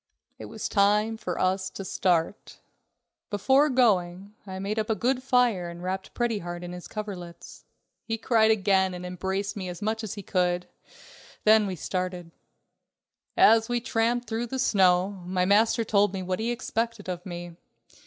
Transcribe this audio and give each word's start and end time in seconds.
It 0.39 0.45
was 0.45 0.67
time 0.67 1.15
for 1.15 1.39
us 1.39 1.69
to 1.69 1.85
start. 1.85 2.57
Before 3.29 3.69
going, 3.69 4.33
I 4.47 4.57
made 4.57 4.79
up 4.79 4.89
a 4.89 4.95
good 4.95 5.21
fire 5.21 5.69
and 5.69 5.83
wrapped 5.83 6.15
Pretty 6.15 6.39
Heart 6.39 6.63
up 6.63 6.65
in 6.65 6.71
his 6.71 6.87
coverlets. 6.87 7.65
He 8.03 8.17
cried 8.17 8.49
again 8.49 8.95
and 8.95 9.05
embraced 9.05 9.55
me 9.55 9.69
as 9.69 9.79
much 9.79 10.03
as 10.03 10.15
he 10.15 10.23
could, 10.23 10.65
then 11.43 11.67
we 11.67 11.75
started. 11.75 12.31
As 13.37 13.69
we 13.69 13.79
tramped 13.79 14.27
through 14.27 14.47
the 14.47 14.57
snow, 14.57 15.21
my 15.23 15.45
master 15.45 15.83
told 15.83 16.15
me 16.15 16.23
what 16.23 16.39
he 16.39 16.49
expected 16.49 17.07
of 17.07 17.23
me. 17.23 17.57